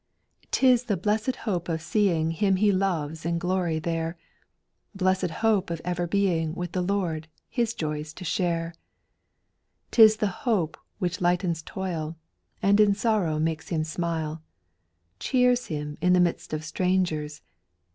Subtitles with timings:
[0.45, 0.47] 4.
[0.49, 4.17] 'T is the blessed hope of seeing Him he loves in glory there,
[4.95, 8.73] Blessed hope of ever being With the Lord, His joys to share;
[9.91, 12.17] 'T is the hope which lightens toil,
[12.63, 14.41] And in sorrow makes him smile,
[15.19, 17.43] Cheers him in the midst of strangers.